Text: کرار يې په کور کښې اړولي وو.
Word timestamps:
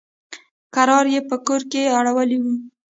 کرار 0.75 1.05
يې 1.13 1.21
په 1.29 1.35
کور 1.45 1.61
کښې 1.71 1.83
اړولي 1.99 2.37
وو. 2.41 2.53